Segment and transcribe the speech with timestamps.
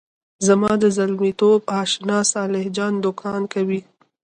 [0.47, 3.81] زما د زلمیتوب آشنا صالح جان دوکان کوي.